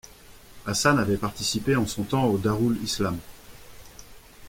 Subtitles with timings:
[0.65, 3.19] Hasan avait participé en son temps au Darul Islam.